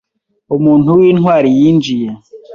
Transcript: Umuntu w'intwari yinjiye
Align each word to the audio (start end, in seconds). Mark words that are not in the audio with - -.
Umuntu 0.55 0.89
w'intwari 0.97 1.49
yinjiye 1.57 2.09